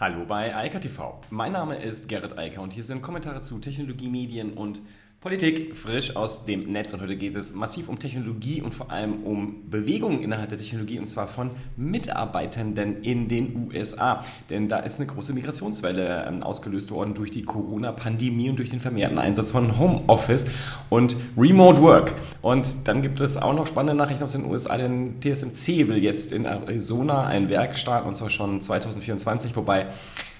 Hallo 0.00 0.24
bei 0.24 0.54
Eika 0.54 0.78
TV. 0.78 1.20
Mein 1.30 1.50
Name 1.50 1.74
ist 1.74 2.08
Gerrit 2.08 2.38
Eiker 2.38 2.62
und 2.62 2.72
hier 2.72 2.84
sind 2.84 3.02
Kommentare 3.02 3.42
zu 3.42 3.58
Technologie, 3.58 4.08
Medien 4.08 4.52
und 4.52 4.80
Politik 5.20 5.74
frisch 5.74 6.14
aus 6.14 6.44
dem 6.44 6.66
Netz 6.66 6.92
und 6.92 7.00
heute 7.00 7.16
geht 7.16 7.34
es 7.34 7.52
massiv 7.52 7.88
um 7.88 7.98
Technologie 7.98 8.62
und 8.62 8.72
vor 8.72 8.92
allem 8.92 9.24
um 9.24 9.68
Bewegungen 9.68 10.22
innerhalb 10.22 10.50
der 10.50 10.58
Technologie 10.58 11.00
und 11.00 11.06
zwar 11.06 11.26
von 11.26 11.50
Mitarbeitenden 11.76 13.02
in 13.02 13.26
den 13.26 13.72
USA. 13.72 14.24
Denn 14.48 14.68
da 14.68 14.78
ist 14.78 15.00
eine 15.00 15.08
große 15.08 15.32
Migrationswelle 15.32 16.26
ähm, 16.28 16.44
ausgelöst 16.44 16.92
worden 16.92 17.14
durch 17.14 17.32
die 17.32 17.42
Corona-Pandemie 17.42 18.50
und 18.50 18.60
durch 18.60 18.70
den 18.70 18.78
vermehrten 18.78 19.18
Einsatz 19.18 19.50
von 19.50 19.80
Homeoffice 19.80 20.46
und 20.90 21.16
Remote 21.36 21.82
Work. 21.82 22.14
Und 22.40 22.86
dann 22.86 23.02
gibt 23.02 23.20
es 23.20 23.36
auch 23.36 23.54
noch 23.54 23.66
spannende 23.66 23.94
Nachrichten 23.94 24.24
aus 24.24 24.32
den 24.32 24.44
USA, 24.44 24.76
denn 24.76 25.20
TSMC 25.20 25.88
will 25.88 26.02
jetzt 26.02 26.32
in 26.32 26.44
Arizona 26.44 27.26
ein 27.26 27.48
Werk 27.48 27.76
starten 27.76 28.08
und 28.08 28.14
zwar 28.14 28.30
schon 28.30 28.60
2024, 28.60 29.56
wobei 29.56 29.86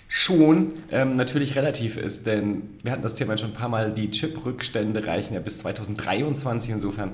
schon 0.06 0.72
ähm, 0.90 1.14
natürlich 1.14 1.54
relativ 1.54 1.96
ist, 1.96 2.26
denn 2.26 2.70
wir 2.82 2.92
hatten 2.92 3.02
das 3.02 3.14
Thema 3.14 3.36
schon 3.36 3.50
ein 3.50 3.54
paar 3.54 3.68
Mal, 3.68 3.92
die 3.92 4.10
Chip-Rückstände 4.10 5.06
reichen 5.06 5.34
ja 5.34 5.40
bis 5.40 5.58
2023, 5.58 6.70
insofern 6.70 7.12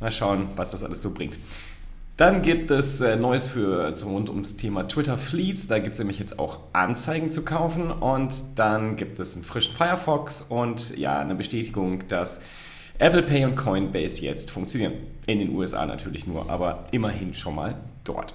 mal 0.00 0.10
schauen, 0.10 0.48
was 0.56 0.72
das 0.72 0.84
alles 0.84 1.00
so 1.00 1.14
bringt. 1.14 1.38
Dann 2.16 2.42
gibt 2.42 2.70
es 2.70 3.00
äh, 3.00 3.16
Neues 3.16 3.48
für 3.48 3.92
so 3.96 4.08
rund 4.10 4.30
ums 4.30 4.56
Thema 4.56 4.86
Twitter 4.86 5.18
Fleets. 5.18 5.66
Da 5.66 5.80
gibt 5.80 5.94
es 5.94 5.98
nämlich 5.98 6.20
jetzt 6.20 6.38
auch 6.38 6.60
Anzeigen 6.72 7.32
zu 7.32 7.42
kaufen. 7.44 7.90
Und 7.90 8.34
dann 8.54 8.94
gibt 8.94 9.18
es 9.18 9.34
einen 9.34 9.44
frischen 9.44 9.72
Firefox 9.74 10.40
und 10.42 10.96
ja, 10.96 11.18
eine 11.18 11.34
Bestätigung, 11.34 12.06
dass 12.06 12.40
Apple 12.98 13.22
Pay 13.22 13.44
und 13.44 13.56
Coinbase 13.56 14.22
jetzt 14.22 14.52
funktionieren. 14.52 14.92
In 15.26 15.40
den 15.40 15.54
USA 15.54 15.84
natürlich 15.84 16.26
nur, 16.26 16.48
aber 16.48 16.84
immerhin 16.92 17.34
schon 17.34 17.56
mal 17.56 17.74
dort. 18.04 18.34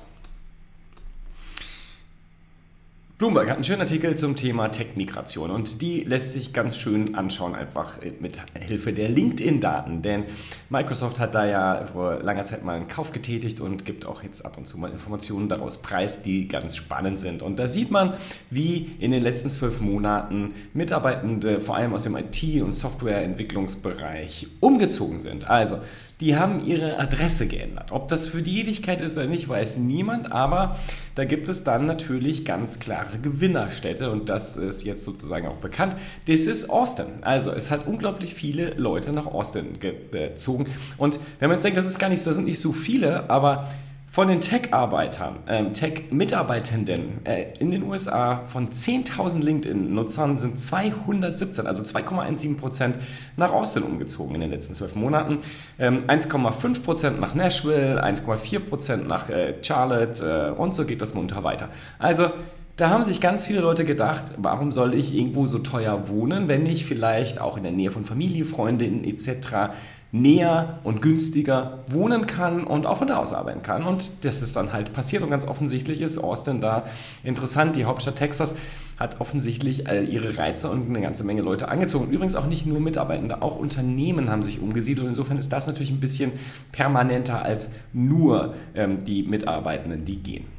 Bloomberg 3.20 3.50
hat 3.50 3.56
einen 3.56 3.66
schönen 3.66 3.82
Artikel 3.82 4.16
zum 4.16 4.38
Thema 4.38 4.70
Tech-Migration 4.70 5.52
und 5.52 5.82
die 5.82 6.06
lässt 6.06 6.32
sich 6.32 6.54
ganz 6.54 6.78
schön 6.78 7.16
anschauen, 7.16 7.54
einfach 7.54 7.98
mit 8.22 8.40
Hilfe 8.58 8.94
der 8.94 9.10
LinkedIn-Daten. 9.10 10.02
Denn 10.02 10.24
Microsoft 10.70 11.20
hat 11.20 11.36
da 11.36 11.46
ja 11.46 11.86
vor 11.92 12.24
langer 12.24 12.46
Zeit 12.46 12.64
mal 12.64 12.78
einen 12.78 12.88
Kauf 12.88 13.12
getätigt 13.12 13.60
und 13.60 13.84
gibt 13.84 14.06
auch 14.06 14.24
jetzt 14.24 14.46
ab 14.46 14.58
und 14.58 14.68
zu 14.68 14.78
mal 14.78 14.90
Informationen 14.90 15.50
daraus 15.50 15.82
preis, 15.82 16.22
die 16.22 16.48
ganz 16.48 16.78
spannend 16.78 17.20
sind. 17.20 17.42
Und 17.42 17.60
da 17.60 17.68
sieht 17.68 17.92
man, 17.92 18.14
wie 18.52 18.96
in 19.00 19.12
den 19.12 19.22
letzten 19.22 19.50
zwölf 19.50 19.82
Monaten 19.82 20.54
Mitarbeitende, 20.74 21.60
vor 21.60 21.76
allem 21.76 21.94
aus 21.94 22.04
dem 22.04 22.16
IT- 22.16 22.62
und 22.62 22.72
Softwareentwicklungsbereich, 22.72 24.48
umgezogen 24.62 25.20
sind. 25.20 25.50
Also, 25.50 25.80
die 26.22 26.36
haben 26.36 26.66
ihre 26.66 27.00
Adresse 27.00 27.48
geändert. 27.48 27.92
Ob 27.92 28.10
das 28.10 28.28
für 28.28 28.42
die 28.42 28.62
Ewigkeit 28.62 29.02
ist 29.02 29.18
oder 29.18 29.28
nicht, 29.28 29.48
weiß 29.48 29.78
niemand, 29.78 30.32
aber 30.32 30.78
da 31.16 31.26
gibt 31.26 31.48
es 31.48 31.64
dann 31.64 31.86
natürlich 31.86 32.46
ganz 32.46 32.80
klare 32.80 33.09
Gewinnerstädte 33.22 34.12
und 34.12 34.30
das 34.30 34.56
ist 34.56 34.84
jetzt 34.84 35.04
sozusagen 35.04 35.48
auch 35.48 35.58
bekannt. 35.58 35.96
Das 36.28 36.42
ist 36.42 36.70
Austin. 36.70 37.08
Also 37.22 37.52
es 37.52 37.72
hat 37.72 37.88
unglaublich 37.88 38.34
viele 38.34 38.74
Leute 38.76 39.12
nach 39.12 39.26
Austin 39.26 39.80
gezogen 39.80 40.66
und 40.98 41.20
wenn 41.40 41.50
man 41.50 41.58
jetzt 41.58 41.64
denkt, 41.64 41.78
das 41.78 41.86
ist 41.86 42.00
gar 42.00 42.10
nicht, 42.10 42.26
das 42.26 42.36
sind 42.36 42.46
nicht 42.46 42.60
so 42.60 42.72
viele, 42.72 43.30
aber 43.30 43.68
von 44.12 44.28
den 44.28 44.42
Tech-Arbeitern, 44.42 45.38
ähm, 45.48 45.74
Tech-Mitarbeitenden 45.74 47.26
äh, 47.26 47.54
in 47.60 47.70
den 47.70 47.84
USA 47.84 48.44
von 48.46 48.70
10.000 48.70 49.44
LinkedIn-Nutzern 49.44 50.40
sind 50.40 50.60
217, 50.60 51.68
also 51.68 51.84
2,17 51.84 52.58
Prozent 52.58 52.98
nach 53.38 53.52
Austin 53.52 53.84
umgezogen 53.84 54.34
in 54.34 54.42
den 54.42 54.50
letzten 54.50 54.74
zwölf 54.74 54.96
Monaten. 54.96 55.38
Ähm, 55.78 56.06
1,5 56.08 56.82
Prozent 56.82 57.22
nach 57.22 57.36
Nashville, 57.36 58.04
1,4 58.04 58.60
Prozent 58.60 59.08
nach 59.08 59.30
äh, 59.30 59.54
Charlotte 59.62 60.54
äh, 60.58 60.60
und 60.60 60.74
so 60.74 60.86
geht 60.86 61.04
das 61.04 61.14
munter 61.14 61.44
weiter. 61.44 61.70
Also 62.00 62.32
da 62.80 62.90
haben 62.90 63.04
sich 63.04 63.20
ganz 63.20 63.46
viele 63.46 63.60
Leute 63.60 63.84
gedacht, 63.84 64.24
warum 64.38 64.72
soll 64.72 64.94
ich 64.94 65.14
irgendwo 65.14 65.48
so 65.48 65.60
teuer 65.60 66.08
wohnen, 66.08 66.48
wenn 66.48 66.66
ich 66.66 66.86
vielleicht 66.86 67.42
auch 67.42 67.58
in 67.58 67.64
der 67.64 67.74
Nähe 67.74 67.92
von 67.92 68.06
Familie, 68.06 68.46
Freundinnen 68.46 69.04
etc 69.04 69.72
näher 70.12 70.80
und 70.84 71.02
günstiger 71.02 71.80
wohnen 71.88 72.26
kann 72.26 72.64
und 72.64 72.86
auch 72.86 72.98
von 72.98 73.08
da 73.08 73.18
aus 73.18 73.32
arbeiten 73.32 73.62
kann. 73.62 73.84
Und 73.84 74.12
das 74.22 74.42
ist 74.42 74.56
dann 74.56 74.74
halt 74.74 74.92
passiert 74.92 75.22
und 75.22 75.30
ganz 75.30 75.46
offensichtlich 75.46 76.02
ist 76.02 76.18
Austin 76.18 76.62
da 76.62 76.86
interessant. 77.24 77.76
Die 77.76 77.86
Hauptstadt 77.86 78.16
Texas 78.16 78.56
hat 78.98 79.22
offensichtlich 79.22 79.88
ihre 79.88 80.38
Reize 80.38 80.70
und 80.70 80.90
eine 80.90 81.02
ganze 81.02 81.24
Menge 81.24 81.42
Leute 81.42 81.70
angezogen. 81.70 82.12
Übrigens 82.12 82.36
auch 82.36 82.48
nicht 82.48 82.66
nur 82.66 82.80
Mitarbeitende, 82.80 83.42
auch 83.42 83.56
Unternehmen 83.56 84.30
haben 84.30 84.44
sich 84.44 84.62
umgesiedelt. 84.62 85.08
Insofern 85.08 85.38
ist 85.38 85.54
das 85.54 85.68
natürlich 85.68 85.92
ein 85.92 86.00
bisschen 86.00 86.32
permanenter 86.72 87.44
als 87.44 87.72
nur 87.94 88.56
ähm, 88.76 89.04
die 89.06 89.24
Mitarbeitenden, 89.24 90.06
die 90.06 90.18
gehen. 90.18 90.59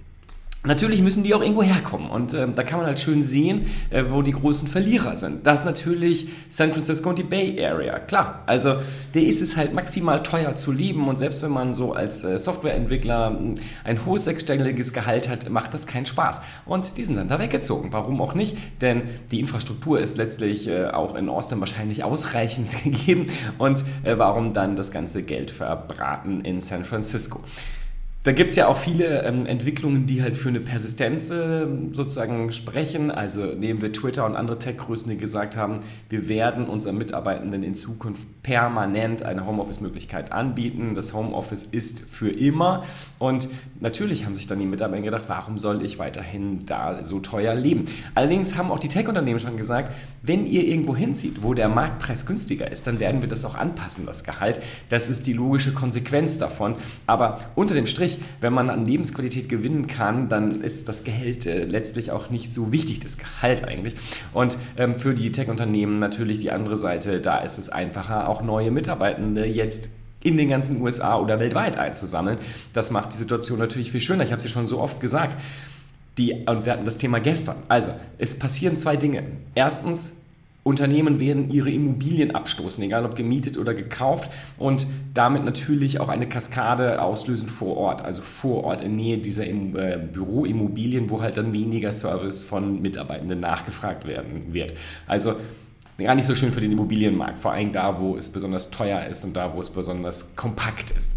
Natürlich 0.63 1.01
müssen 1.01 1.25
die 1.25 1.33
auch 1.33 1.41
irgendwo 1.41 1.63
herkommen 1.63 2.11
und 2.11 2.35
ähm, 2.35 2.55
da 2.55 2.63
kann 2.63 2.81
man 2.81 2.87
halt 2.87 3.01
schön 3.01 3.23
sehen, 3.23 3.71
äh, 3.89 4.05
wo 4.11 4.21
die 4.21 4.33
großen 4.33 4.69
Verlierer 4.69 5.17
sind. 5.17 5.47
Das 5.47 5.61
ist 5.61 5.67
natürlich 5.67 6.29
San 6.51 6.71
Francisco 6.71 7.09
und 7.09 7.19
die 7.19 7.23
Bay 7.23 7.65
Area. 7.65 7.99
Klar, 7.99 8.43
also 8.45 8.75
der 9.15 9.23
ist 9.23 9.41
es 9.41 9.57
halt 9.57 9.73
maximal 9.73 10.23
teuer 10.23 10.55
zu 10.57 10.71
leben 10.71 11.09
und 11.09 11.19
selbst 11.19 11.43
wenn 11.43 11.51
man 11.51 11.73
so 11.73 11.95
als 11.95 12.25
äh, 12.25 12.39
Softwareentwickler 12.39 13.31
hm, 13.31 13.55
ein 13.85 14.05
hohes 14.05 14.27
sechsstelliges 14.27 14.93
Gehalt 14.93 15.31
hat, 15.31 15.49
macht 15.49 15.73
das 15.73 15.87
keinen 15.87 16.05
Spaß. 16.05 16.43
Und 16.67 16.99
die 16.99 17.05
sind 17.05 17.17
dann 17.17 17.29
da 17.29 17.39
weggezogen. 17.39 17.91
Warum 17.95 18.21
auch 18.21 18.35
nicht? 18.35 18.55
Denn 18.83 19.05
die 19.31 19.41
Infrastruktur 19.41 19.99
ist 19.99 20.19
letztlich 20.19 20.69
äh, 20.69 20.89
auch 20.89 21.15
in 21.15 21.31
Austin 21.31 21.61
wahrscheinlich 21.61 22.05
ausreichend 22.05 22.69
gegeben 22.85 23.29
und 23.57 23.83
äh, 24.03 24.19
warum 24.19 24.53
dann 24.53 24.77
das 24.77 24.91
ganze 24.91 25.23
Geld 25.23 25.51
verbraten 25.51 26.43
in 26.43 26.61
San 26.61 26.85
Francisco? 26.85 27.43
Da 28.23 28.33
gibt 28.33 28.51
es 28.51 28.57
ja 28.57 28.67
auch 28.67 28.77
viele 28.77 29.23
ähm, 29.23 29.47
Entwicklungen, 29.47 30.05
die 30.05 30.23
halt 30.23 30.37
für 30.37 30.51
eine 30.51 30.61
Persistenz 30.61 31.31
äh, 31.31 31.67
sozusagen 31.93 32.53
sprechen. 32.53 33.11
Also 33.11 33.47
nehmen 33.47 33.81
wir 33.81 33.95
Twitter 33.95 34.27
und 34.27 34.37
andere 34.37 34.59
Tech-Größen, 34.59 35.11
die 35.11 35.17
gesagt 35.17 35.57
haben, 35.57 35.81
wir 36.11 36.29
werden 36.29 36.67
unseren 36.67 36.99
Mitarbeitenden 36.99 37.63
in 37.63 37.75
Zukunft 37.75 38.27
permanent 38.43 39.23
eine 39.23 39.47
Homeoffice-Möglichkeit 39.47 40.33
anbieten. 40.33 40.95
Das 40.95 41.15
Homeoffice 41.15 41.63
ist 41.63 42.01
für 42.01 42.29
immer. 42.29 42.85
Und 43.19 43.49
natürlich 43.81 44.27
haben 44.27 44.37
sich 44.37 44.47
dann 44.47 44.59
die 44.59 44.67
Mitarbeiter 44.67 45.03
gedacht, 45.03 45.25
warum 45.29 45.59
soll 45.59 45.83
ich 45.83 45.99
weiterhin 45.99 46.67
da 46.67 47.03
so 47.03 47.21
teuer 47.21 47.55
leben? 47.55 47.87
Allerdings 48.15 48.55
haben 48.55 48.71
auch 48.71 48.81
die 48.81 48.89
Tech-Unternehmen 48.89 49.41
schon 49.41 49.57
gesagt, 49.57 49.95
wenn 50.23 50.47
ihr 50.47 50.67
irgendwo 50.67 50.95
hinzieht, 50.95 51.43
wo 51.43 51.55
der 51.55 51.71
Marktpreis 51.71 52.27
günstiger 52.27 52.71
ist, 52.71 52.87
dann 52.87 53.01
werden 53.01 53.23
wir 53.23 53.31
das 53.31 53.47
auch 53.47 53.55
anpassen, 53.55 54.05
das 54.05 54.25
Gehalt. 54.25 54.61
Das 54.91 55.09
ist 55.09 55.27
die 55.27 55.33
logische 55.33 55.73
Konsequenz 55.73 56.37
davon. 56.37 56.77
Aber 57.07 57.39
unter 57.55 57.75
dem 57.75 57.87
Strich 57.87 58.10
ehrlich, 58.11 58.27
wenn 58.41 58.53
man 58.53 58.71
an 58.71 58.87
Lebensqualität 58.87 59.49
gewinnen 59.49 59.87
kann, 59.87 60.29
dann 60.29 60.63
ist 60.63 60.89
das 60.89 61.05
Gehalt 61.05 61.47
äh, 61.47 61.65
letztlich 61.65 62.11
auch 62.11 62.31
nicht 62.31 62.53
so 62.53 62.73
wichtig, 62.73 63.01
das 63.01 63.19
Gehalt 63.19 63.65
eigentlich. 63.65 63.95
Und 64.33 64.59
ähm, 64.77 64.99
für 64.99 65.15
die 65.15 65.33
Tech-Unternehmen 65.33 65.99
natürlich 65.99 66.41
die 66.41 66.51
andere 66.51 66.79
Seite, 66.79 67.21
da 67.21 67.39
ist 67.39 67.59
es 67.59 67.69
einfacher, 67.69 68.29
auch 68.29 68.43
neue 68.43 68.71
Mitarbeitende 68.71 69.47
jetzt 69.47 69.91
in 70.23 70.37
den 70.37 70.49
ganzen 70.49 70.81
USA 70.83 71.19
oder 71.19 71.41
weltweit 71.41 71.79
einzusammeln. 71.79 72.39
Das 72.73 72.91
macht 72.91 73.13
die 73.13 73.17
Situation 73.17 73.59
natürlich 73.59 73.91
viel 73.91 74.03
schöner. 74.03 74.23
Ich 74.25 74.33
habe 74.33 74.39
es 74.39 74.45
ja 74.45 74.51
schon 74.51 74.69
so 74.69 74.81
oft 74.81 75.01
gesagt. 75.01 75.37
Die, 76.19 76.45
und 76.47 76.67
wir 76.67 76.73
hatten 76.73 76.85
das 76.85 76.99
Thema 76.99 77.21
gestern. 77.21 77.57
Also, 77.69 77.93
es 78.19 78.39
passieren 78.39 78.77
zwei 78.77 78.97
Dinge. 78.97 79.23
Erstens, 79.55 80.20
Unternehmen 80.71 81.21
werden 81.21 81.51
ihre 81.51 81.71
Immobilien 81.71 82.35
abstoßen, 82.35 82.83
egal 82.83 83.05
ob 83.05 83.17
gemietet 83.17 83.59
oder 83.59 83.75
gekauft 83.75 84.33
und 84.59 84.87
damit 85.13 85.45
natürlich 85.45 86.01
auch 86.01 86.09
eine 86.09 86.29
Kaskade 86.29 87.03
auslösen 87.03 87.49
vor 87.49 87.77
Ort, 87.77 88.03
also 88.03 88.23
vor 88.23 88.65
Ort 88.65 88.81
in 88.81 88.97
Nähe 88.97 89.19
dieser 89.19 89.47
äh, 89.47 89.99
Büroimmobilien, 90.13 91.11
wo 91.11 91.21
halt 91.21 91.37
dann 91.37 91.53
weniger 91.53 91.93
Service 91.93 92.45
von 92.45 92.81
Mitarbeitenden 92.81 93.41
nachgefragt 93.41 94.07
werden 94.07 94.55
wird. 94.55 94.73
Also 95.07 95.35
gar 95.99 96.15
nicht 96.15 96.27
so 96.27 96.35
schön 96.35 96.53
für 96.53 96.61
den 96.61 96.73
Immobilienmarkt, 96.73 97.39
vor 97.39 97.53
allem 97.53 97.73
da, 97.73 98.01
wo 98.01 98.17
es 98.17 98.31
besonders 98.31 98.71
teuer 98.71 99.05
ist 99.07 99.25
und 99.25 99.35
da, 99.35 99.55
wo 99.55 99.61
es 99.61 99.71
besonders 99.71 100.35
kompakt 100.37 100.91
ist. 100.91 101.13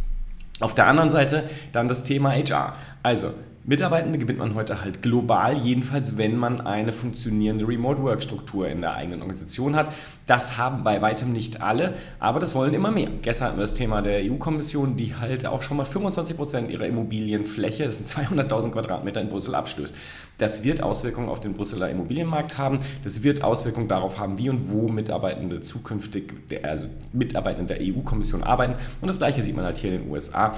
Auf 0.60 0.74
der 0.74 0.88
anderen 0.88 1.10
Seite 1.10 1.44
dann 1.72 1.88
das 1.88 2.04
Thema 2.04 2.32
HR. 2.32 2.74
Also 3.02 3.32
Mitarbeitende 3.66 4.20
gewinnt 4.20 4.40
man 4.40 4.56
heute 4.56 4.82
halt 4.82 5.02
global, 5.02 5.58
jedenfalls 5.58 6.18
wenn 6.18 6.36
man 6.36 6.60
eine 6.60 6.92
funktionierende 6.92 7.66
Remote-Work-Struktur 7.66 8.68
in 8.68 8.82
der 8.82 8.96
eigenen 8.96 9.22
Organisation 9.22 9.78
hat. 9.78 9.96
Das 10.26 10.58
haben 10.58 10.84
bei 10.84 11.02
weitem 11.02 11.32
nicht 11.32 11.62
alle, 11.62 11.94
aber 12.20 12.42
das 12.42 12.56
wollen 12.56 12.74
immer 12.74 12.92
mehr. 12.92 13.08
Gestern 13.22 13.48
hatten 13.48 13.58
wir 13.58 13.64
das 13.64 13.74
Thema 13.74 14.02
der 14.02 14.20
EU-Kommission, 14.30 14.98
die 14.98 15.16
halt 15.16 15.46
auch 15.46 15.62
schon 15.62 15.78
mal 15.78 15.86
25 15.86 16.36
Prozent 16.36 16.72
ihrer 16.72 16.88
Immobilienfläche, 16.88 17.86
das 17.86 18.00
sind 18.00 18.10
200.000 18.10 18.72
Quadratmeter 18.72 19.22
in 19.22 19.30
Brüssel, 19.30 19.56
abstößt. 19.56 19.96
Das 20.40 20.66
wird 20.66 20.84
Auswirkungen 20.84 21.30
auf 21.30 21.40
den 21.40 21.54
Brüsseler 21.54 21.90
Immobilienmarkt 21.90 22.58
haben. 22.58 22.80
Das 23.06 23.24
wird 23.24 23.46
Auswirkungen 23.46 23.88
darauf 23.88 24.20
haben, 24.20 24.38
wie 24.38 24.50
und 24.50 24.70
wo 24.70 24.90
Mitarbeitende 24.90 25.62
zukünftig, 25.62 26.34
also 26.64 26.88
Mitarbeitende 27.14 27.76
der 27.76 27.86
EU-Kommission 27.86 28.44
arbeiten. 28.44 28.76
Und 29.00 29.08
das 29.08 29.20
Gleiche 29.20 29.42
sieht 29.42 29.56
man 29.56 29.64
halt 29.64 29.78
hier 29.78 29.94
in 29.94 30.02
den 30.02 30.12
USA. 30.12 30.54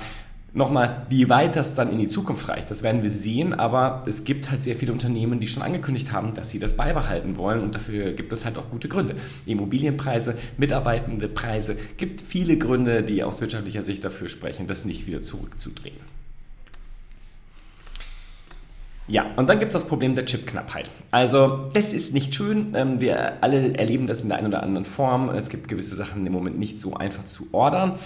Nochmal, 0.56 1.06
wie 1.10 1.28
weit 1.30 1.58
das 1.58 1.76
dann 1.76 1.92
in 1.92 2.00
die 2.00 2.08
Zukunft 2.08 2.48
reicht, 2.48 2.72
das 2.72 2.82
werden 2.82 3.04
wir 3.04 3.10
sehen, 3.10 3.54
aber 3.54 4.02
es 4.08 4.24
gibt 4.24 4.50
halt 4.50 4.62
sehr 4.62 4.78
viele 4.78 4.94
Unternehmen, 4.94 5.42
die 5.42 5.50
schon 5.50 5.62
angekündigt 5.62 6.14
haben, 6.14 6.34
dass 6.34 6.50
sie 6.50 6.60
das 6.60 6.78
beibehalten 6.78 7.36
wollen 7.36 7.60
und 7.60 7.76
dafür 7.76 8.14
gibt 8.14 8.32
es 8.32 8.46
halt 8.46 8.58
auch 8.58 8.70
gute 8.70 8.88
Gründe. 8.88 9.16
Immobilienpreise, 9.46 10.38
mitarbeitende 10.58 11.28
Preise, 11.28 11.76
gibt 11.98 12.22
viele 12.22 12.58
Gründe, 12.58 13.04
die 13.04 13.22
aus 13.22 13.42
wirtschaftlicher 13.42 13.84
Sicht 13.84 14.06
dafür 14.06 14.30
sprechen, 14.30 14.66
das 14.66 14.86
nicht 14.86 15.08
wieder 15.08 15.20
zurückzudrehen. 15.20 15.98
Ja, 19.10 19.26
und 19.36 19.50
dann 19.50 19.60
gibt 19.60 19.74
es 19.76 19.82
das 19.82 19.90
Problem 19.90 20.16
der 20.16 20.24
Chipknappheit. 20.24 20.90
Also, 21.12 21.68
das 21.74 21.92
ist 21.92 22.14
nicht 22.14 22.34
schön. 22.34 22.72
Ähm, 22.74 23.02
wir 23.02 23.44
alle 23.44 23.78
erleben 23.78 24.08
das 24.08 24.22
in 24.22 24.30
der 24.30 24.38
einen 24.38 24.48
oder 24.48 24.64
anderen 24.64 24.86
Form. 24.86 25.30
Es 25.30 25.50
gibt 25.50 25.68
gewisse 25.68 25.96
Sachen 25.96 26.26
im 26.26 26.32
Moment 26.32 26.58
nicht 26.58 26.80
so 26.80 26.96
einfach 26.96 27.26
zu 27.26 27.50
ordern. 27.52 28.00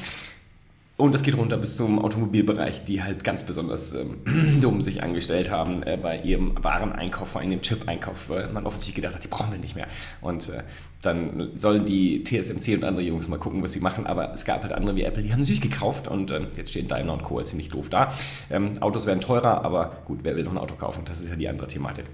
Und 0.99 1.15
es 1.15 1.23
geht 1.23 1.37
runter 1.37 1.55
bis 1.55 1.77
zum 1.77 1.97
Automobilbereich, 1.97 2.83
die 2.83 3.01
halt 3.01 3.23
ganz 3.23 3.45
besonders 3.45 3.93
ähm, 3.93 4.17
dumm 4.61 4.81
sich 4.81 5.01
angestellt 5.01 5.49
haben 5.49 5.81
äh, 5.83 5.95
bei 5.95 6.19
ihrem 6.19 6.61
Wareneinkauf, 6.61 7.29
vor 7.29 7.39
allem 7.39 7.51
dem 7.51 7.61
Chip-Einkauf, 7.61 8.27
weil 8.27 8.49
man 8.49 8.65
offensichtlich 8.65 8.95
gedacht 8.95 9.15
hat, 9.15 9.23
die 9.23 9.29
brauchen 9.29 9.49
wir 9.53 9.59
nicht 9.59 9.77
mehr. 9.77 9.87
Und 10.19 10.49
äh, 10.49 10.63
dann 11.01 11.51
sollen 11.55 11.85
die 11.85 12.25
TSMC 12.25 12.75
und 12.75 12.83
andere 12.83 13.05
Jungs 13.05 13.29
mal 13.29 13.39
gucken, 13.39 13.63
was 13.63 13.71
sie 13.71 13.79
machen. 13.79 14.07
Aber 14.07 14.33
es 14.33 14.43
gab 14.43 14.61
halt 14.63 14.73
andere 14.73 14.97
wie 14.97 15.03
Apple, 15.03 15.23
die 15.23 15.31
haben 15.31 15.39
natürlich 15.39 15.61
gekauft 15.61 16.09
und 16.09 16.31
äh, 16.31 16.41
jetzt 16.57 16.71
stehen 16.71 16.89
Daimler 16.89 17.13
und 17.13 17.23
Co. 17.23 17.41
Ziemlich 17.43 17.69
doof 17.69 17.87
da. 17.87 18.11
Ähm, 18.49 18.73
Autos 18.81 19.05
werden 19.05 19.21
teurer, 19.21 19.63
aber 19.63 20.01
gut, 20.03 20.19
wer 20.23 20.35
will 20.35 20.43
noch 20.43 20.51
ein 20.51 20.57
Auto 20.57 20.75
kaufen? 20.75 21.03
Das 21.05 21.21
ist 21.21 21.29
ja 21.29 21.37
die 21.37 21.47
andere 21.47 21.67
Thematik. 21.67 22.07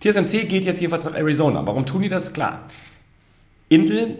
TSMC 0.00 0.48
geht 0.48 0.64
jetzt 0.64 0.80
jedenfalls 0.80 1.04
nach 1.04 1.14
Arizona. 1.14 1.66
Warum 1.66 1.84
tun 1.84 2.00
die 2.00 2.08
das? 2.08 2.32
Klar. 2.32 2.64
Intel 3.68 4.16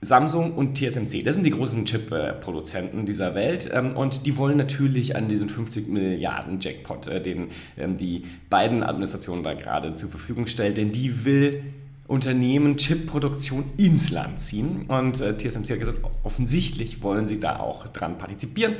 Samsung 0.00 0.54
und 0.54 0.76
TSMC, 0.76 1.24
das 1.24 1.34
sind 1.34 1.44
die 1.44 1.50
großen 1.50 1.84
Chip-Produzenten 1.84 3.04
dieser 3.04 3.34
Welt. 3.34 3.68
Ähm, 3.72 3.96
und 3.96 4.26
die 4.26 4.36
wollen 4.36 4.56
natürlich 4.56 5.16
an 5.16 5.28
diesen 5.28 5.48
50 5.48 5.88
Milliarden 5.88 6.60
Jackpot, 6.60 7.08
äh, 7.08 7.20
den 7.20 7.48
ähm, 7.76 7.96
die 7.96 8.24
beiden 8.48 8.84
Administrationen 8.84 9.42
da 9.42 9.54
gerade 9.54 9.94
zur 9.94 10.08
Verfügung 10.10 10.46
stellen, 10.46 10.74
denn 10.74 10.92
die 10.92 11.24
will 11.24 11.64
Unternehmen 12.06 12.76
Chip-Produktion 12.76 13.64
ins 13.76 14.10
Land 14.10 14.40
ziehen. 14.40 14.86
Und 14.86 15.20
äh, 15.20 15.36
TSMC 15.36 15.72
hat 15.72 15.80
gesagt, 15.80 15.98
offensichtlich 16.22 17.02
wollen 17.02 17.26
sie 17.26 17.40
da 17.40 17.58
auch 17.58 17.88
dran 17.88 18.18
partizipieren. 18.18 18.76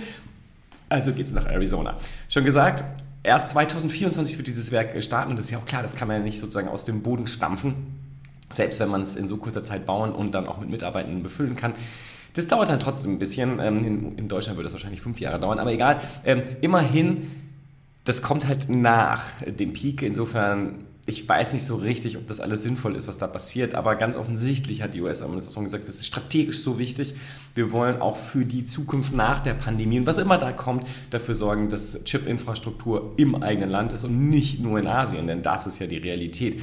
Also 0.89 1.13
geht 1.13 1.27
es 1.27 1.33
nach 1.33 1.47
Arizona. 1.47 1.99
Schon 2.29 2.45
gesagt, 2.45 2.85
erst 3.25 3.51
2024 3.51 4.39
wird 4.39 4.47
dieses 4.47 4.71
Werk 4.71 5.03
starten. 5.03 5.33
Und 5.33 5.37
das 5.37 5.47
ist 5.47 5.51
ja 5.51 5.59
auch 5.59 5.67
klar, 5.67 5.83
das 5.83 5.97
kann 5.97 6.09
man 6.09 6.19
ja 6.19 6.23
nicht 6.23 6.39
sozusagen 6.41 6.69
aus 6.69 6.85
dem 6.85 7.03
Boden 7.03 7.27
stampfen 7.27 7.98
selbst 8.51 8.81
wenn 8.81 8.89
man 8.89 9.03
es 9.03 9.17
in 9.17 9.29
so 9.29 9.37
kurzer 9.37 9.63
Zeit 9.63 9.87
bauen 9.87 10.13
und 10.13 10.35
dann 10.35 10.47
auch 10.47 10.59
mit 10.59 10.71
Mitarbeitenden 10.71 11.23
befüllen 11.23 11.57
kann. 11.57 11.75
Das 12.35 12.47
dauert 12.47 12.69
dann 12.69 12.81
trotzdem 12.81 13.13
ein 13.13 13.19
bisschen. 13.19 13.59
Ähm, 13.61 14.15
in, 14.17 14.29
Deutschland 14.29 14.57
würde 14.57 14.67
das 14.67 14.73
wahrscheinlich 14.73 15.01
fünf 15.01 15.21
Jahre 15.21 15.41
dauern, 15.41 15.59
aber 15.59 15.73
egal. 15.73 16.01
Ähm, 16.25 16.43
immerhin, 16.61 17.31
das 18.05 18.23
kommt 18.23 18.47
halt 18.47 18.69
nach 18.69 19.25
dem 19.43 19.73
Peak. 19.73 20.03
Insofern, 20.03 20.85
ich 21.07 21.29
weiß 21.29 21.53
nicht 21.53 21.65
so 21.65 21.77
richtig, 21.77 22.17
ob 22.17 22.27
das 22.27 22.39
alles 22.39 22.63
sinnvoll 22.63 22.95
ist, 22.95 23.09
was 23.09 23.19
da 23.19 23.27
passiert, 23.27 23.75
aber 23.75 23.97
ganz 23.97 24.17
offensichtlich 24.17 24.83
hat 24.83 24.95
die 24.95 25.01
US-Administration 25.01 25.65
gesagt, 25.65 25.89
das 25.89 25.97
ist 25.97 26.07
strategisch 26.07 26.61
so 26.61 26.79
wichtig. 26.79 27.15
Wir 27.55 27.73
wollen 27.73 28.01
auch 28.01 28.17
für 28.17 28.45
die 28.45 28.67
Zukunft 28.67 29.15
nach 29.15 29.41
der 29.41 29.55
Pandemie 29.55 29.99
und 29.99 30.07
was 30.07 30.19
immer 30.19 30.39
da 30.39 30.53
kommt, 30.53 30.87
dafür 31.11 31.35
sorgen, 31.35 31.71
dass 31.71 32.05
Chip-Infrastruktur 32.05 33.15
im 33.17 33.43
eigenen 33.43 33.71
Land 33.71 33.93
ist 33.93 34.05
und 34.05 34.29
nicht 34.29 34.61
nur 34.61 34.79
in 34.79 34.87
Asien, 34.87 35.27
denn 35.27 35.43
das 35.43 35.67
ist 35.67 35.79
ja 35.81 35.87
die 35.87 35.97
Realität. 35.97 36.61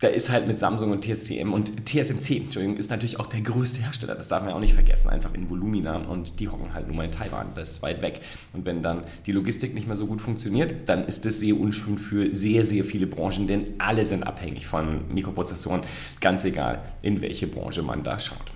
Da 0.00 0.06
ist 0.06 0.30
halt 0.30 0.46
mit 0.46 0.60
Samsung 0.60 0.92
und 0.92 1.02
TSCM 1.02 1.52
und 1.52 1.84
TSMC, 1.84 2.36
Entschuldigung, 2.36 2.76
ist 2.76 2.88
natürlich 2.88 3.18
auch 3.18 3.26
der 3.26 3.40
größte 3.40 3.82
Hersteller. 3.82 4.14
Das 4.14 4.28
darf 4.28 4.42
man 4.42 4.50
ja 4.50 4.56
auch 4.56 4.60
nicht 4.60 4.74
vergessen, 4.74 5.08
einfach 5.08 5.34
in 5.34 5.50
Volumina. 5.50 5.96
Und 5.96 6.38
die 6.38 6.48
hocken 6.48 6.72
halt 6.72 6.86
nur 6.86 6.94
mal 6.94 7.06
in 7.06 7.10
Taiwan, 7.10 7.48
das 7.56 7.70
ist 7.70 7.82
weit 7.82 8.00
weg. 8.00 8.20
Und 8.52 8.64
wenn 8.64 8.80
dann 8.80 9.02
die 9.26 9.32
Logistik 9.32 9.74
nicht 9.74 9.88
mehr 9.88 9.96
so 9.96 10.06
gut 10.06 10.20
funktioniert, 10.20 10.88
dann 10.88 11.06
ist 11.08 11.24
das 11.24 11.40
sehr 11.40 11.58
unschön 11.58 11.98
für 11.98 12.34
sehr, 12.36 12.64
sehr 12.64 12.84
viele 12.84 13.08
Branchen, 13.08 13.48
denn 13.48 13.64
alle 13.78 14.06
sind 14.06 14.22
abhängig 14.22 14.68
von 14.68 15.12
Mikroprozessoren, 15.12 15.80
ganz 16.20 16.44
egal, 16.44 16.80
in 17.02 17.20
welche 17.20 17.48
Branche 17.48 17.82
man 17.82 18.04
da 18.04 18.20
schaut. 18.20 18.52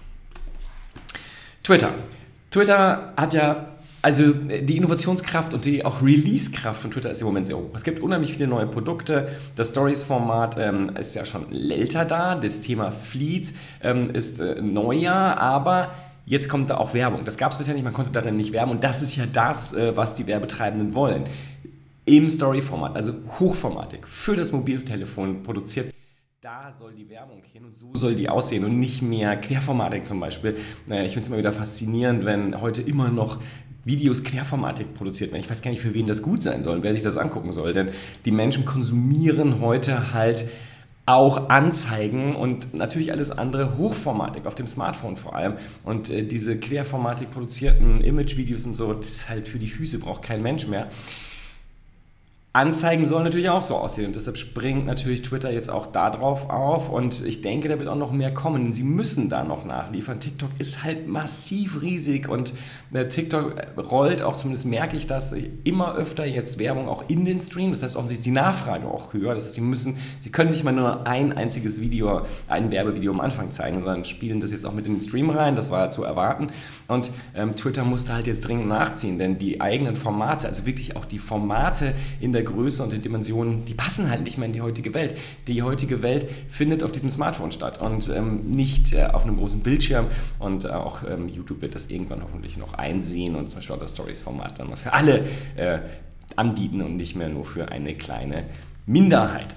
Twitter. 1.64 1.90
Twitter 2.50 3.14
hat 3.16 3.34
ja 3.34 3.68
also 4.02 4.24
äh, 4.48 4.62
die 4.62 4.76
Innovationskraft 4.76 5.54
und 5.54 5.64
die 5.64 5.84
auch 5.84 6.02
Release-Kraft 6.02 6.82
von 6.82 6.90
Twitter 6.90 7.10
ist 7.10 7.20
im 7.20 7.28
Moment 7.28 7.46
sehr 7.46 7.56
hoch. 7.56 7.70
Es 7.74 7.84
gibt 7.84 8.00
unheimlich 8.00 8.32
viele 8.32 8.48
neue 8.48 8.66
Produkte. 8.66 9.28
Das 9.54 9.68
Stories-Format 9.68 10.56
ähm, 10.58 10.96
ist 10.96 11.14
ja 11.14 11.24
schon 11.24 11.52
älter 11.52 12.04
da. 12.04 12.34
Das 12.34 12.60
Thema 12.60 12.90
Fleets 12.90 13.54
ähm, 13.80 14.10
ist 14.10 14.40
äh, 14.40 14.60
neuer, 14.60 15.14
aber 15.14 15.92
jetzt 16.26 16.48
kommt 16.48 16.70
da 16.70 16.76
auch 16.78 16.94
Werbung. 16.94 17.24
Das 17.24 17.38
gab 17.38 17.52
es 17.52 17.58
bisher 17.58 17.74
nicht, 17.74 17.84
man 17.84 17.92
konnte 17.92 18.10
darin 18.10 18.36
nicht 18.36 18.52
werben 18.52 18.72
und 18.72 18.84
das 18.84 19.02
ist 19.02 19.16
ja 19.16 19.24
das, 19.26 19.72
äh, 19.72 19.96
was 19.96 20.14
die 20.16 20.26
Werbetreibenden 20.26 20.94
wollen. 20.94 21.24
Im 22.04 22.28
Story-Format, 22.28 22.96
also 22.96 23.12
hochformatig, 23.38 24.08
für 24.08 24.34
das 24.34 24.50
Mobiltelefon 24.50 25.44
produziert 25.44 25.92
da 26.42 26.72
soll 26.72 26.92
die 26.92 27.08
Werbung 27.08 27.40
hin 27.52 27.64
und 27.64 27.72
so 27.72 27.92
soll 27.94 28.16
die 28.16 28.28
aussehen 28.28 28.64
und 28.64 28.76
nicht 28.76 29.00
mehr 29.00 29.36
Querformatik 29.36 30.04
zum 30.04 30.18
Beispiel. 30.18 30.56
Ich 30.88 30.90
finde 30.90 31.18
es 31.20 31.28
immer 31.28 31.38
wieder 31.38 31.52
faszinierend, 31.52 32.24
wenn 32.24 32.60
heute 32.60 32.82
immer 32.82 33.10
noch 33.10 33.40
Videos 33.84 34.24
querformatig 34.24 34.92
produziert 34.92 35.30
werden. 35.30 35.40
Ich 35.40 35.48
weiß 35.48 35.62
gar 35.62 35.70
nicht, 35.70 35.80
für 35.80 35.94
wen 35.94 36.04
das 36.04 36.20
gut 36.20 36.42
sein 36.42 36.64
soll, 36.64 36.82
wer 36.82 36.94
sich 36.94 37.02
das 37.02 37.16
angucken 37.16 37.52
soll. 37.52 37.72
Denn 37.72 37.92
die 38.24 38.32
Menschen 38.32 38.64
konsumieren 38.64 39.60
heute 39.60 40.12
halt 40.14 40.46
auch 41.06 41.48
Anzeigen 41.48 42.34
und 42.34 42.74
natürlich 42.74 43.12
alles 43.12 43.30
andere 43.30 43.78
hochformatig, 43.78 44.44
auf 44.44 44.56
dem 44.56 44.66
Smartphone 44.66 45.14
vor 45.14 45.36
allem. 45.36 45.54
Und 45.84 46.10
äh, 46.10 46.24
diese 46.24 46.58
querformatig 46.58 47.30
produzierten 47.30 48.00
Image-Videos 48.00 48.66
und 48.66 48.74
so, 48.74 48.92
das 48.94 49.08
ist 49.08 49.28
halt 49.28 49.46
für 49.46 49.60
die 49.60 49.68
Füße, 49.68 50.00
braucht 50.00 50.22
kein 50.22 50.42
Mensch 50.42 50.66
mehr. 50.66 50.88
Anzeigen 52.54 53.06
sollen 53.06 53.24
natürlich 53.24 53.48
auch 53.48 53.62
so 53.62 53.76
aussehen 53.76 54.08
und 54.08 54.14
deshalb 54.14 54.36
springt 54.36 54.84
natürlich 54.84 55.22
Twitter 55.22 55.50
jetzt 55.50 55.70
auch 55.70 55.86
da 55.86 56.10
drauf 56.10 56.50
auf 56.50 56.90
und 56.90 57.24
ich 57.24 57.40
denke, 57.40 57.66
da 57.68 57.78
wird 57.78 57.88
auch 57.88 57.96
noch 57.96 58.12
mehr 58.12 58.34
kommen. 58.34 58.74
Sie 58.74 58.82
müssen 58.82 59.30
da 59.30 59.42
noch 59.42 59.64
nachliefern. 59.64 60.20
TikTok 60.20 60.50
ist 60.58 60.84
halt 60.84 61.08
massiv 61.08 61.80
riesig 61.80 62.28
und 62.28 62.52
äh, 62.92 63.08
TikTok 63.08 63.54
rollt 63.78 64.20
auch, 64.20 64.36
zumindest 64.36 64.66
merke 64.66 64.98
ich 64.98 65.06
das, 65.06 65.34
immer 65.64 65.94
öfter 65.94 66.26
jetzt 66.26 66.58
Werbung 66.58 66.90
auch 66.90 67.04
in 67.08 67.24
den 67.24 67.40
Stream. 67.40 67.70
Das 67.70 67.82
heißt, 67.82 67.96
offensichtlich 67.96 68.18
ist 68.20 68.26
die 68.26 68.38
Nachfrage 68.38 68.86
auch 68.86 69.14
höher. 69.14 69.32
Das 69.32 69.46
heißt, 69.46 69.54
sie 69.54 69.62
müssen, 69.62 69.96
sie 70.20 70.30
können 70.30 70.50
nicht 70.50 70.62
mal 70.62 70.72
nur 70.72 71.06
ein 71.06 71.32
einziges 71.32 71.80
Video, 71.80 72.26
ein 72.48 72.70
Werbevideo 72.70 73.12
am 73.12 73.20
Anfang 73.20 73.50
zeigen, 73.52 73.80
sondern 73.80 74.04
spielen 74.04 74.40
das 74.40 74.50
jetzt 74.50 74.66
auch 74.66 74.74
mit 74.74 74.84
in 74.84 74.92
den 74.92 75.00
Stream 75.00 75.30
rein. 75.30 75.56
Das 75.56 75.70
war 75.70 75.88
zu 75.88 76.04
erwarten 76.04 76.48
und 76.86 77.12
ähm, 77.34 77.56
Twitter 77.56 77.84
musste 77.84 78.12
halt 78.12 78.26
jetzt 78.26 78.46
dringend 78.46 78.68
nachziehen, 78.68 79.18
denn 79.18 79.38
die 79.38 79.62
eigenen 79.62 79.96
Formate, 79.96 80.48
also 80.48 80.66
wirklich 80.66 80.96
auch 80.96 81.06
die 81.06 81.18
Formate 81.18 81.94
in 82.20 82.34
der 82.34 82.41
der 82.42 82.52
Größe 82.52 82.82
und 82.82 82.92
der 82.92 82.98
Dimension, 82.98 83.64
die 83.64 83.74
passen 83.74 84.10
halt 84.10 84.24
nicht 84.24 84.38
mehr 84.38 84.46
in 84.46 84.52
die 84.52 84.60
heutige 84.60 84.92
Welt. 84.94 85.16
Die 85.46 85.62
heutige 85.62 86.02
Welt 86.02 86.28
findet 86.48 86.82
auf 86.82 86.92
diesem 86.92 87.08
Smartphone 87.08 87.52
statt 87.52 87.80
und 87.80 88.08
ähm, 88.08 88.50
nicht 88.50 88.92
äh, 88.92 89.04
auf 89.04 89.24
einem 89.24 89.36
großen 89.36 89.60
Bildschirm. 89.60 90.06
Und 90.38 90.64
äh, 90.64 90.68
auch 90.68 91.02
ähm, 91.08 91.28
YouTube 91.28 91.62
wird 91.62 91.74
das 91.74 91.86
irgendwann 91.86 92.22
hoffentlich 92.22 92.56
noch 92.56 92.74
einsehen 92.74 93.36
und 93.36 93.48
zum 93.48 93.58
Beispiel 93.58 93.76
auch 93.76 93.80
das 93.80 93.92
Stories-Format 93.92 94.58
dann 94.58 94.70
mal 94.70 94.76
für 94.76 94.92
alle 94.92 95.26
äh, 95.56 95.78
anbieten 96.36 96.82
und 96.82 96.96
nicht 96.96 97.14
mehr 97.14 97.28
nur 97.28 97.44
für 97.44 97.70
eine 97.70 97.94
kleine 97.94 98.44
Minderheit. 98.86 99.54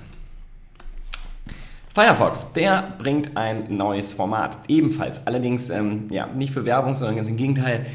Firefox, 1.94 2.52
der 2.54 2.94
bringt 2.98 3.38
ein 3.38 3.76
neues 3.76 4.14
Format, 4.14 4.58
ebenfalls. 4.68 5.26
Allerdings 5.26 5.70
ähm, 5.70 6.08
ja, 6.12 6.28
nicht 6.28 6.54
für 6.54 6.66
Werbung, 6.66 6.96
sondern 6.96 7.16
ganz 7.16 7.30
im 7.30 7.38
Gegenteil. 7.38 7.86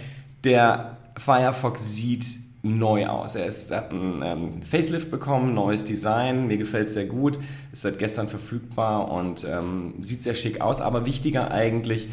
Der 0.43 0.97
Firefox 1.17 1.95
sieht 1.95 2.50
neu 2.63 3.07
aus. 3.07 3.35
Er 3.35 3.47
ist, 3.47 3.71
hat 3.71 3.91
ein 3.91 4.23
ähm, 4.23 4.63
Facelift 4.63 5.11
bekommen, 5.11 5.55
neues 5.55 5.85
Design, 5.85 6.47
mir 6.47 6.59
gefällt 6.59 6.89
es 6.89 6.95
sehr 6.95 7.07
gut, 7.07 7.39
ist 7.73 7.83
seit 7.83 7.99
gestern 7.99 8.29
verfügbar 8.29 9.11
und 9.11 9.47
ähm, 9.49 9.95
sieht 10.01 10.23
sehr 10.23 10.35
schick 10.35 10.61
aus, 10.61 10.81
aber 10.81 11.07
wichtiger 11.07 11.51
eigentlich, 11.51 12.09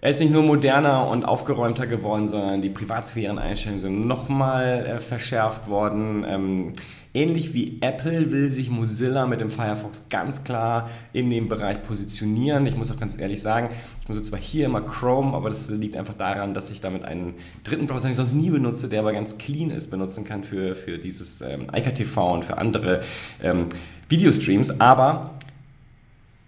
er 0.00 0.10
ist 0.10 0.20
nicht 0.20 0.32
nur 0.32 0.42
moderner 0.42 1.06
und 1.06 1.24
aufgeräumter 1.24 1.86
geworden, 1.86 2.26
sondern 2.26 2.60
die 2.60 2.70
Privatsphären-Einstellungen 2.70 3.80
sind 3.80 4.06
nochmal 4.08 4.84
äh, 4.84 4.98
verschärft 4.98 5.68
worden. 5.68 6.26
Ähm, 6.28 6.72
Ähnlich 7.14 7.52
wie 7.52 7.78
Apple 7.82 8.30
will 8.30 8.48
sich 8.48 8.70
Mozilla 8.70 9.26
mit 9.26 9.40
dem 9.40 9.50
Firefox 9.50 10.08
ganz 10.08 10.44
klar 10.44 10.88
in 11.12 11.28
dem 11.28 11.46
Bereich 11.46 11.82
positionieren. 11.82 12.64
Ich 12.64 12.74
muss 12.74 12.90
auch 12.90 12.98
ganz 12.98 13.18
ehrlich 13.18 13.42
sagen, 13.42 13.68
ich 14.00 14.08
nutze 14.08 14.22
zwar 14.22 14.38
hier 14.38 14.64
immer 14.64 14.80
Chrome, 14.80 15.34
aber 15.34 15.50
das 15.50 15.68
liegt 15.68 15.96
einfach 15.96 16.14
daran, 16.14 16.54
dass 16.54 16.70
ich 16.70 16.80
damit 16.80 17.04
einen 17.04 17.34
dritten 17.64 17.86
Browser, 17.86 18.04
den 18.04 18.12
ich 18.12 18.16
sonst 18.16 18.32
nie 18.32 18.48
benutze, 18.48 18.88
der 18.88 19.00
aber 19.00 19.12
ganz 19.12 19.36
clean 19.36 19.70
ist, 19.70 19.90
benutzen 19.90 20.24
kann 20.24 20.42
für, 20.42 20.74
für 20.74 20.96
dieses 20.96 21.42
ähm, 21.42 21.66
IKTV 21.74 22.16
und 22.32 22.44
für 22.46 22.56
andere 22.56 23.02
ähm, 23.42 23.66
Videostreams. 24.08 24.80
Aber 24.80 25.34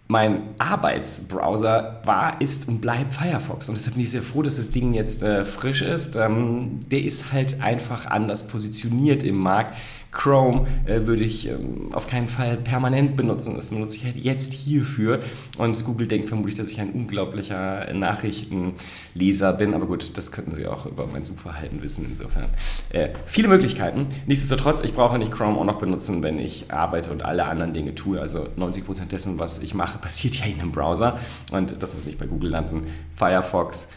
mein 0.07 0.43
Arbeitsbrowser 0.59 2.03
war, 2.05 2.41
ist 2.41 2.69
und 2.69 2.81
bleibt 2.81 3.15
Firefox. 3.15 3.69
Und 3.69 3.79
deshalb 3.79 3.95
bin 3.95 4.05
ich 4.05 4.11
sehr 4.11 4.23
froh, 4.23 4.43
dass 4.43 4.57
das 4.57 4.71
Ding 4.71 4.93
jetzt 4.93 5.23
äh, 5.23 5.45
frisch 5.45 5.81
ist. 5.81 6.15
Ähm, 6.17 6.81
der 6.91 7.03
ist 7.03 7.33
halt 7.33 7.63
einfach 7.63 8.07
anders 8.07 8.47
positioniert 8.47 9.23
im 9.23 9.37
Markt. 9.37 9.75
Chrome 10.15 10.67
äh, 10.87 11.07
würde 11.07 11.25
ich 11.25 11.49
ähm, 11.49 11.91
auf 11.93 12.09
keinen 12.09 12.29
Fall 12.29 12.57
permanent 12.57 13.17
benutzen. 13.17 13.57
Das 13.57 13.71
benutze 13.71 13.97
ich 13.97 14.05
halt 14.05 14.17
jetzt 14.17 14.55
hierfür. 14.55 15.21
Und 15.59 15.85
Google 15.85 16.07
denkt 16.07 16.29
vermutlich, 16.29 16.55
dass 16.55 16.71
ich 16.71 16.81
ein 16.81 16.93
unglaublicher 16.93 17.93
Nachrichtenleser 17.93 19.53
bin. 19.53 19.75
Aber 19.75 19.87
gut, 19.87 20.17
das 20.17 20.33
könnten 20.33 20.55
Sie 20.55 20.67
auch 20.67 20.87
über 20.87 21.07
mein 21.07 21.23
Suchverhalten 21.23 21.83
wissen. 21.83 22.07
Insofern 22.09 22.47
äh, 22.91 23.11
viele 23.27 23.49
Möglichkeiten. 23.49 24.07
Nichtsdestotrotz, 24.27 24.83
ich 24.83 24.95
brauche 24.95 25.19
nicht 25.19 25.33
Chrome 25.33 25.59
auch 25.59 25.65
noch 25.65 25.79
benutzen, 25.79 26.23
wenn 26.23 26.39
ich 26.39 26.73
arbeite 26.73 27.11
und 27.11 27.25
alle 27.25 27.45
anderen 27.45 27.75
Dinge 27.75 27.95
tue. 27.95 28.21
Also 28.21 28.47
90% 28.57 29.09
dessen, 29.09 29.39
was 29.39 29.59
ich 29.59 29.75
mache, 29.75 29.99
passiert 30.05 30.37
ja 30.37 30.47
in 30.47 30.61
einem 30.61 30.73
Browser. 30.73 31.19
Und 31.53 31.83
das 31.83 31.95
muss 31.95 32.07
nicht 32.07 32.19
bei 32.19 32.27
Google 32.27 32.51
landen. 32.51 32.87
Firefox 33.17 33.91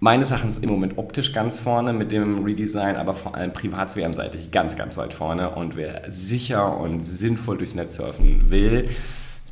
meines 0.00 0.30
Erachtens 0.30 0.58
im 0.58 0.70
Moment 0.70 0.96
optisch 0.96 1.32
ganz 1.32 1.58
vorne 1.58 1.92
mit 1.92 2.10
dem 2.10 2.42
Redesign, 2.42 2.96
aber 2.96 3.14
vor 3.14 3.34
allem 3.34 3.52
privatsphärenseitig 3.52 4.50
ganz, 4.50 4.76
ganz 4.76 4.96
weit 4.96 5.14
vorne. 5.14 5.50
Und 5.50 5.76
wer 5.76 6.10
sicher 6.10 6.76
und 6.78 7.00
sinnvoll 7.00 7.58
durchs 7.58 7.74
Netz 7.74 7.96
surfen 7.96 8.50
will, 8.50 8.88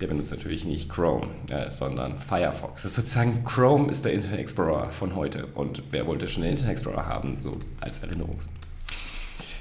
der 0.00 0.07
benutzt 0.07 0.31
natürlich 0.31 0.64
nicht 0.64 0.88
Chrome, 0.88 1.26
äh, 1.50 1.71
sondern 1.71 2.19
Firefox. 2.19 2.83
Das 2.83 2.93
ist 2.93 2.97
sozusagen 2.97 3.45
Chrome 3.45 3.90
ist 3.90 4.05
der 4.05 4.14
Internet 4.14 4.40
Explorer 4.40 4.90
von 4.90 5.14
heute. 5.14 5.47
Und 5.55 5.83
wer 5.90 6.07
wollte 6.07 6.28
schon 6.28 6.43
den 6.43 6.52
Internet 6.52 6.73
Explorer 6.73 7.05
haben, 7.05 7.37
so 7.37 7.52
als 7.81 8.02
Erinnerungs. 8.02 8.49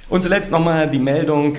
Und 0.09 0.21
zuletzt 0.21 0.51
nochmal 0.51 0.87
die 0.87 0.99
Meldung, 0.99 1.57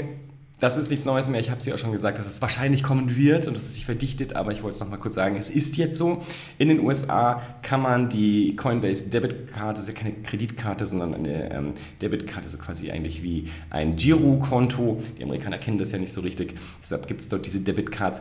das 0.60 0.76
ist 0.76 0.90
nichts 0.90 1.04
Neues 1.04 1.28
mehr. 1.28 1.40
Ich 1.40 1.50
habe 1.50 1.58
es 1.60 1.66
ja 1.66 1.74
auch 1.74 1.78
schon 1.78 1.92
gesagt, 1.92 2.18
dass 2.18 2.26
es 2.26 2.42
wahrscheinlich 2.42 2.82
kommen 2.82 3.16
wird 3.16 3.46
und 3.46 3.56
dass 3.56 3.62
es 3.64 3.74
sich 3.74 3.86
verdichtet, 3.86 4.34
aber 4.34 4.50
ich 4.50 4.62
wollte 4.62 4.74
es 4.74 4.80
nochmal 4.80 4.98
kurz 4.98 5.14
sagen. 5.14 5.36
Es 5.36 5.50
ist 5.50 5.76
jetzt 5.76 5.96
so. 5.96 6.22
In 6.58 6.68
den 6.68 6.80
USA 6.80 7.40
kann 7.62 7.80
man 7.80 8.08
die 8.08 8.56
Coinbase 8.56 9.08
Debitkarte, 9.08 9.74
das 9.74 9.82
ist 9.82 9.88
ja 9.88 9.94
keine 9.94 10.14
Kreditkarte, 10.14 10.86
sondern 10.86 11.14
eine 11.14 11.52
ähm, 11.52 11.74
Debitkarte, 12.02 12.48
so 12.48 12.58
quasi 12.58 12.90
eigentlich 12.90 13.22
wie 13.22 13.48
ein 13.70 13.94
Girokonto. 13.94 15.00
Die 15.16 15.22
Amerikaner 15.22 15.58
kennen 15.58 15.78
das 15.78 15.92
ja 15.92 15.98
nicht 15.98 16.12
so 16.12 16.22
richtig. 16.22 16.54
Deshalb 16.82 17.06
gibt 17.06 17.20
es 17.20 17.28
dort 17.28 17.46
diese 17.46 17.60
Debitcards. 17.60 18.20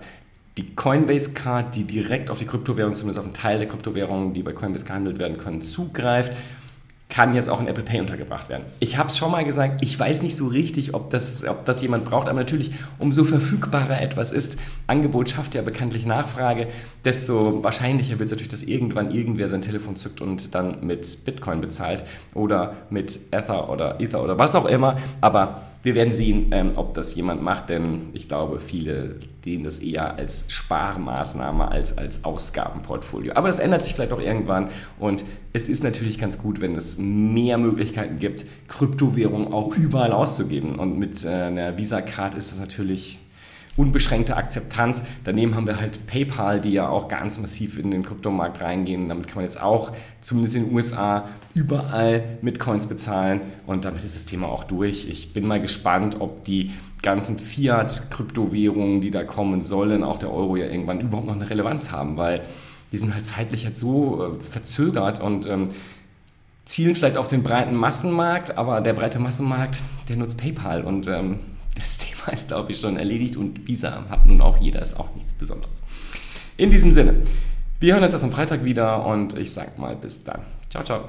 Die 0.57 0.75
Coinbase 0.75 1.33
Card, 1.33 1.75
die 1.75 1.85
direkt 1.85 2.29
auf 2.29 2.37
die 2.37 2.45
Kryptowährung, 2.45 2.95
zumindest 2.95 3.19
auf 3.19 3.25
einen 3.25 3.33
Teil 3.33 3.59
der 3.59 3.67
Kryptowährungen, 3.67 4.33
die 4.33 4.43
bei 4.43 4.53
Coinbase 4.53 4.85
gehandelt 4.85 5.19
werden 5.19 5.37
können, 5.37 5.61
zugreift 5.61 6.33
kann 7.09 7.33
jetzt 7.33 7.49
auch 7.49 7.61
in 7.61 7.67
Apple 7.67 7.83
Pay 7.83 8.01
untergebracht 8.01 8.49
werden. 8.49 8.65
Ich 8.79 8.97
habe 8.97 9.07
es 9.07 9.17
schon 9.17 9.31
mal 9.31 9.45
gesagt, 9.45 9.81
ich 9.81 9.97
weiß 9.97 10.21
nicht 10.23 10.35
so 10.35 10.47
richtig, 10.47 10.93
ob 10.93 11.09
das, 11.09 11.45
ob 11.45 11.63
das 11.63 11.81
jemand 11.81 12.03
braucht, 12.03 12.27
aber 12.27 12.39
natürlich, 12.39 12.71
umso 12.99 13.23
verfügbarer 13.23 14.01
etwas 14.01 14.31
ist, 14.31 14.57
Angebot 14.87 15.29
schafft 15.29 15.55
ja 15.55 15.61
bekanntlich 15.61 16.05
Nachfrage, 16.05 16.67
desto 17.05 17.63
wahrscheinlicher 17.63 18.19
wird 18.19 18.27
es 18.27 18.31
natürlich, 18.31 18.51
dass 18.51 18.63
irgendwann 18.63 19.11
irgendwer 19.11 19.47
sein 19.47 19.61
Telefon 19.61 19.95
zückt 19.95 20.19
und 20.19 20.53
dann 20.53 20.85
mit 20.85 21.23
Bitcoin 21.23 21.61
bezahlt 21.61 22.03
oder 22.33 22.75
mit 22.89 23.19
Ether 23.31 23.69
oder 23.69 24.01
Ether 24.01 24.21
oder 24.21 24.37
was 24.37 24.55
auch 24.55 24.65
immer. 24.65 24.97
Aber 25.21 25.61
wir 25.87 25.95
werden 25.95 26.11
sehen, 26.11 26.47
ähm, 26.51 26.71
ob 26.75 26.93
das 26.95 27.15
jemand 27.15 27.41
macht, 27.41 27.69
denn 27.69 28.09
ich 28.11 28.27
glaube, 28.27 28.59
viele 28.59 29.15
sehen 29.41 29.63
das 29.63 29.79
eher 29.79 30.15
als 30.15 30.43
Sparmaßnahme 30.49 31.71
als 31.71 31.97
als 31.97 32.25
Ausgabenportfolio. 32.25 33.31
Aber 33.35 33.47
das 33.47 33.57
ändert 33.57 33.83
sich 33.83 33.93
vielleicht 33.93 34.11
auch 34.11 34.19
irgendwann 34.19 34.67
und 34.99 35.23
es 35.53 35.69
ist 35.69 35.85
natürlich 35.85 36.19
ganz 36.19 36.39
gut, 36.39 36.59
wenn 36.59 36.75
es 36.75 36.97
mehr 36.97 37.57
Möglichkeiten 37.57 38.19
gibt, 38.19 38.45
Kryptowährungen 38.67 39.53
auch 39.53 39.77
überall 39.77 40.11
auszugeben. 40.11 40.77
Und 40.77 40.99
mit 40.99 41.23
äh, 41.23 41.29
einer 41.29 41.77
Visa-Card 41.77 42.35
ist 42.35 42.51
das 42.51 42.59
natürlich 42.59 43.19
unbeschränkte 43.77 44.35
Akzeptanz. 44.35 45.05
Daneben 45.23 45.55
haben 45.55 45.67
wir 45.67 45.79
halt 45.79 46.05
PayPal, 46.07 46.59
die 46.59 46.71
ja 46.71 46.89
auch 46.89 47.07
ganz 47.07 47.39
massiv 47.39 47.77
in 47.77 47.91
den 47.91 48.03
Kryptomarkt 48.03 48.59
reingehen. 48.59 49.07
Damit 49.07 49.27
kann 49.27 49.37
man 49.37 49.45
jetzt 49.45 49.61
auch, 49.61 49.93
zumindest 50.19 50.55
in 50.55 50.65
den 50.65 50.75
USA, 50.75 51.29
überall 51.53 52.37
mit 52.41 52.59
Coins 52.59 52.87
bezahlen. 52.87 53.41
Und 53.65 53.85
damit 53.85 54.03
ist 54.03 54.15
das 54.15 54.25
Thema 54.25 54.47
auch 54.47 54.63
durch. 54.63 55.07
Ich 55.07 55.31
bin 55.31 55.45
mal 55.45 55.61
gespannt, 55.61 56.17
ob 56.19 56.43
die 56.43 56.71
ganzen 57.03 57.37
Fiat-Kryptowährungen, 57.37 59.01
die 59.01 59.11
da 59.11 59.23
kommen 59.23 59.61
sollen, 59.61 60.03
auch 60.03 60.17
der 60.17 60.33
Euro 60.33 60.55
ja 60.55 60.65
irgendwann 60.65 60.99
überhaupt 60.99 61.27
noch 61.27 61.35
eine 61.35 61.49
Relevanz 61.49 61.91
haben, 61.91 62.17
weil 62.17 62.41
die 62.91 62.97
sind 62.97 63.13
halt 63.13 63.25
zeitlich 63.25 63.65
halt 63.65 63.77
so 63.77 64.23
äh, 64.23 64.43
verzögert 64.43 65.21
und 65.21 65.45
ähm, 65.45 65.69
zielen 66.65 66.95
vielleicht 66.95 67.17
auf 67.17 67.27
den 67.27 67.43
breiten 67.43 67.75
Massenmarkt, 67.75 68.57
aber 68.57 68.81
der 68.81 68.93
breite 68.93 69.19
Massenmarkt, 69.19 69.81
der 70.09 70.17
nutzt 70.17 70.37
PayPal 70.37 70.83
und 70.83 71.07
ähm, 71.07 71.39
das 71.75 71.97
Thema 71.97 72.16
ist, 72.29 72.49
glaube 72.49 72.71
ich, 72.71 72.79
schon 72.79 72.97
erledigt 72.97 73.37
und 73.37 73.67
Visa 73.67 74.05
hat 74.09 74.25
nun 74.25 74.41
auch 74.41 74.57
jeder, 74.57 74.81
ist 74.81 74.99
auch 74.99 75.13
nichts 75.15 75.33
Besonderes. 75.33 75.81
In 76.57 76.69
diesem 76.69 76.91
Sinne, 76.91 77.21
wir 77.79 77.93
hören 77.93 78.03
uns 78.03 78.13
erst 78.13 78.23
am 78.23 78.31
Freitag 78.31 78.63
wieder 78.63 79.05
und 79.05 79.37
ich 79.37 79.51
sage 79.51 79.71
mal 79.77 79.95
bis 79.95 80.23
dann. 80.23 80.41
Ciao, 80.69 80.83
ciao. 80.83 81.05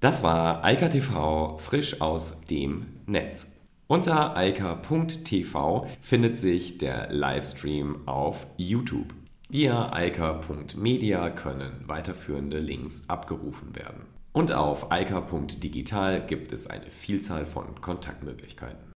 Das 0.00 0.22
war 0.22 0.64
Eika 0.64 0.88
TV 0.88 1.58
frisch 1.58 2.00
aus 2.00 2.42
dem 2.46 2.86
Netz. 3.06 3.56
Unter 3.86 4.36
eika.tv 4.36 5.86
findet 6.00 6.38
sich 6.38 6.78
der 6.78 7.12
Livestream 7.12 8.06
auf 8.06 8.46
YouTube. 8.56 9.12
Via 9.48 9.92
eika.media 9.92 11.28
können 11.30 11.72
weiterführende 11.86 12.58
Links 12.58 13.08
abgerufen 13.08 13.74
werden. 13.74 14.02
Und 14.32 14.52
auf 14.52 14.92
eika.digital 14.92 16.24
gibt 16.24 16.52
es 16.52 16.68
eine 16.68 16.88
Vielzahl 16.88 17.44
von 17.44 17.80
Kontaktmöglichkeiten. 17.80 18.89